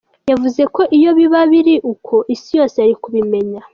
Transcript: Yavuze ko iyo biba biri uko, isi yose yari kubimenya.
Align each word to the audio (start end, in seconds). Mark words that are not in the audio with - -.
Yavuze 0.29 0.61
ko 0.75 0.81
iyo 0.97 1.09
biba 1.17 1.41
biri 1.51 1.75
uko, 1.93 2.15
isi 2.35 2.51
yose 2.59 2.75
yari 2.81 2.95
kubimenya. 3.03 3.61